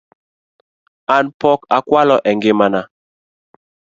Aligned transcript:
An 1.15 1.25
pok 1.39 1.59
akwalo 1.77 2.15
e 2.29 2.31
ngima 2.37 2.67
na 2.73 2.81